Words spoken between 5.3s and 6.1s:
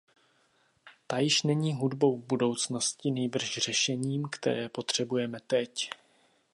teď.